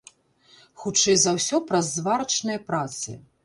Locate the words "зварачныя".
2.01-2.67